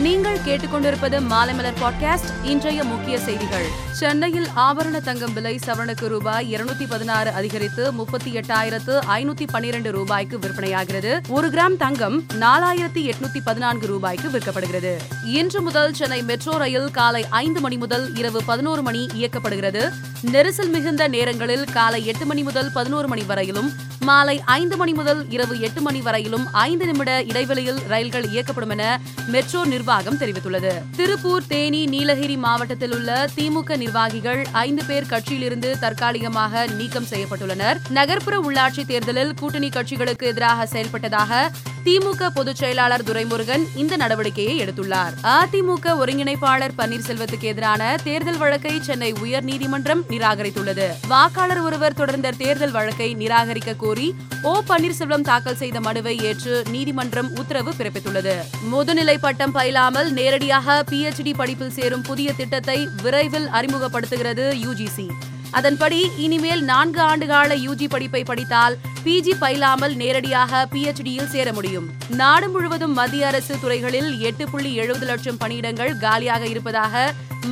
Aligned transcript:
நீங்கள் 0.00 0.38
கேட்டுக்கொண்டிருப்பது 0.38 1.20
மாலைமலர் 1.30 1.74
பாட்காஸ்ட். 1.82 2.44
இன்றைய 2.44 2.84
முக்கிய 2.84 3.18
செய்திகள். 3.18 3.66
சென்னையில் 3.92 4.46
ஆபரண 4.56 5.00
தங்கம் 5.00 5.32
விலை 5.32 5.60
சவரனுக்கு 5.66 6.06
ரூபாய் 6.06 6.54
இருநூத்தி 6.54 6.88
பதினாறு 6.88 7.30
அதிகரித்து 7.30 7.92
முப்பத்தி 7.92 8.30
எட்டாயிரத்து 8.30 8.98
ஐநூத்தி 9.08 9.46
பன்னிரண்டு 9.52 9.92
ரூபாய்க்கு 9.92 10.38
விற்பனையாகிறது. 10.38 11.20
ஒரு 11.28 11.48
கிராம் 11.48 11.76
தங்கம் 11.76 12.22
நாலாயிரத்தி 12.22 13.12
எட்நூத்தி 13.12 13.40
பதினான்கு 13.44 13.86
ரூபாய்க்கு 13.86 14.28
விற்கப்படுகிறது. 14.28 14.96
இன்று 15.24 15.62
முதல் 15.62 15.94
சென்னை 15.94 16.22
மெட்ரோ 16.22 16.58
ரயில் 16.58 16.90
காலை 16.90 17.26
ஐந்து 17.30 17.60
மணி 17.60 17.76
முதல் 17.76 18.14
இரவு 18.16 18.42
பதினோரு 18.44 18.82
மணி 18.82 19.06
இயக்கப்படுகிறது. 19.14 19.92
நெரிசல் 20.26 20.70
மிகுந்த 20.70 21.08
நேரங்களில் 21.08 21.64
காலை 21.64 22.06
எட்டு 22.06 22.26
மணி 22.26 22.42
முதல் 22.42 22.72
பதினோரு 22.72 23.08
மணி 23.08 23.22
வரையிலும் 23.22 23.72
மாலை 24.00 24.42
ஐந்து 24.44 24.76
மணி 24.76 24.92
முதல் 24.92 25.30
இரவு 25.30 25.60
எட்டு 25.60 25.80
மணி 25.80 26.00
வரையிலும் 26.00 26.52
ஐந்து 26.52 26.86
நிமிட 26.86 27.22
இடைவெளியில் 27.22 27.78
ரயில்கள் 27.88 28.24
இயக்கப்படும் 28.24 28.68
என 28.68 29.00
மெட்ரோ 29.26 29.64
நிர்வாகம் 29.64 29.82
நிர்வாகம் 29.84 30.18
தெரிவித்துள்ளது. 30.18 30.70
திருப்பூர் 30.96 31.46
தேனி 31.46 31.86
நீலகிரி 31.86 32.36
மாவட்டத்தில் 32.36 32.92
உள்ள 32.92 33.28
திமுக 33.36 33.76
நிர்வாகிகள் 33.76 34.46
ஐந்து 34.52 34.84
பேர் 34.84 35.10
கட்சியிலிருந்து 35.10 35.78
தற்காலிகமாக 35.78 36.66
நீக்கம் 36.66 37.10
செய்யப்பட்டுள்ளனர். 37.10 37.76
நகர்ப்புற 37.88 38.40
உள்ளாட்சி 38.40 38.86
தேர்தலில் 38.86 39.34
கூட்டணி 39.34 39.68
கட்சிகளுக்கு 39.68 40.22
எதிராக 40.22 40.64
செயல்பட்டதாக 40.64 41.50
திமுக 41.84 42.28
பொதுச் 42.34 42.56
செயலாளர் 42.56 43.02
துரைமுருகன் 43.02 43.64
இந்த 43.74 43.96
நடவடிக்கையை 43.96 44.54
எடுத்துள்ளார். 44.64 45.14
அதிமுக 45.22 45.96
ஒருங்கிணைப்பாளர் 46.02 46.76
பன்னீர்செல்வத்துக்கு 46.78 47.40
எதிரான 47.40 47.96
தேர்தல் 48.04 48.38
வழக்கை 48.38 48.82
சென்னை 48.82 49.12
உயர்நீதிமன்றம் 49.12 50.02
நிராகரித்துள்ளது. 50.08 50.86
வாக்காளர் 51.08 51.60
ஒருவர் 51.60 51.94
தொடர்ந்த 51.94 52.30
தேர்தல் 52.30 52.70
வழக்கை 52.70 53.16
நிராகரிக்க 53.16 53.76
கோரி 53.76 54.14
ஓ 54.42 54.62
பன்னீர்செல்வம் 54.68 55.20
தாக்கல் 55.20 55.56
செய்த 55.56 55.80
மனுவை 55.80 56.18
ஏற்று 56.18 56.62
நீதிமன்றம் 56.70 57.36
உத்தரவு 57.36 57.72
பிறப்பித்துள்ளது. 57.78 58.34
முதுநிலை 58.72 59.18
பட்டம் 59.18 59.52
இல்லாமல் 59.74 60.08
நேரடியாக 60.16 60.74
பிஹெச்டி 60.90 61.30
படிப்பில் 61.38 61.72
சேரும் 61.76 62.02
புதிய 62.08 62.28
திட்டத்தை 62.40 62.76
விரைவில் 63.04 63.46
அறிமுகப்படுத்துகிறது 63.58 64.44
யுஜிசி 64.64 65.06
அதன்படி 65.58 65.98
இனிமேல் 66.24 66.62
நான்கு 66.68 67.00
ஆண்டுகால 67.08 67.56
யூஜி 67.64 67.86
படிப்பை 67.94 68.20
படித்தால் 68.28 68.74
பிஜி 69.04 69.32
பயிலாமல் 69.40 69.94
நேரடியாக 70.02 70.60
பிஹெச்டியில் 70.72 71.30
சேர 71.32 71.46
முடியும். 71.52 71.86
நாடு 72.20 72.48
முழுவதும் 72.48 72.94
மத்திய 72.98 73.26
அரசு 73.30 73.54
துறைகளில் 73.62 74.10
எட்டு 74.28 74.46
புள்ளி 74.52 74.70
எழுபது 74.82 75.08
லட்சம் 75.10 75.40
பணியிடங்கள் 75.42 75.92
காலியாக 76.04 76.44
இருப்பதாக 76.46 77.04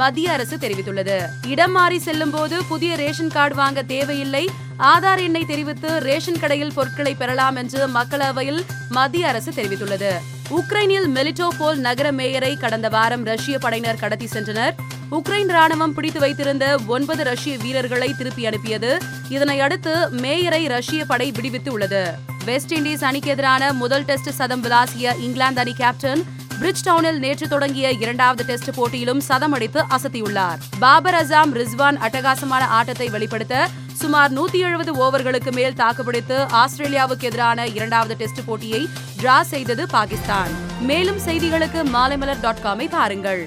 மத்திய 0.03 0.31
அரசு 0.37 0.57
தெரிவித்துள்ளது. 0.57 1.19
இடம் 1.55 1.75
மாறி 1.79 1.99
செல்லும் 2.07 2.35
போது 2.37 2.59
புதிய 2.73 2.93
ரேஷன் 3.03 3.35
கார்டு 3.37 3.59
வாங்க 3.63 3.83
தேவையில்லை. 3.95 4.45
ஆதார் 4.93 5.23
எண்ணை 5.27 5.43
தெரிவித்து 5.53 5.91
ரேஷன் 6.09 6.41
கடையில் 6.45 6.77
பொருட்களை 6.79 7.15
பெறலாம் 7.15 7.59
என்று 7.65 7.83
மக்களவையில் 7.99 8.63
மத்திய 8.99 9.29
அரசு 9.33 9.53
தெரிவித்துள்ளது. 9.59 10.13
உக்ரைனில் 10.53 11.07
மெலிட்டோபோல் 11.15 11.75
நகர 11.75 12.13
மேயரை 12.13 12.59
கடந்த 12.59 12.89
வாரம் 12.89 13.25
ரஷ்ய 13.25 13.59
படையினர் 13.59 13.99
கடத்தி 13.99 14.29
சென்றனர். 14.33 14.75
உக்ரைன் 15.11 15.51
ராணுவம் 15.51 15.95
பிடித்து 15.97 16.21
வைத்திருந்த 16.21 16.79
ஒன்பது 16.87 17.25
ரஷ்ய 17.25 17.57
வீரர்களை 17.57 18.15
திருப்பி 18.15 18.47
அனுப்பியது. 18.47 18.99
இதனையடுத்து 19.31 19.95
மேயரை 20.11 20.69
ரஷ்ய 20.69 21.05
படை 21.05 21.31
விடுவித்து 21.31 21.73
உள்ளது 21.73 22.15
வெஸ்ட் 22.45 22.75
இண்டீஸ் 22.75 23.05
அணிக்கு 23.05 23.31
எதிரான 23.31 23.73
முதல் 23.73 24.05
டெஸ்ட் 24.05 24.31
சதம் 24.31 24.63
விளாசிய 24.63 25.19
இங்கிலாந்து 25.19 25.61
அணி 25.61 25.73
கேப்டன் 25.73 26.23
பிரிட்ஜ் 26.59 26.87
டவுனில் 26.87 27.19
நேற்று 27.19 27.49
தொடங்கிய 27.49 27.91
இரண்டாவது 27.91 28.45
டெஸ்ட் 28.45 28.75
போட்டியிலும் 28.75 29.21
சதம் 29.21 29.53
அடித்து 29.53 29.85
அசத்தியுள்ளார். 29.97 30.59
பாபர் 30.79 31.15
அசாம் 31.15 31.53
ரிஸ்வான் 31.53 31.99
அட்டகாசமான 31.99 32.67
ஆட்டத்தை 32.69 33.09
வெளிப்படுத்த 33.09 33.69
சுமார் 34.03 34.33
நூத்தி 34.33 34.59
எழுபது 34.67 34.93
ஓவர்களுக்கு 35.05 35.51
மேல் 35.53 35.75
தாக்குப்பிடித்து 35.75 36.37
ஆஸ்திரேலியாவுக்கு 36.61 37.27
எதிரான 37.29 37.67
இரண்டாவது 37.67 38.15
டெஸ்ட் 38.17 38.41
போட்டியை 38.47 38.89
டிரா 39.21 39.41
செய்தது 39.41 39.87
பாகிஸ்தான். 39.87 40.53
மேலும் 40.81 41.21
செய்திகளுக்கு 41.27 41.81
மாலைமலர் 41.97 42.41
டாட் 42.41 42.63
காமை 42.65 42.87
பாருங்கள். 42.91 43.43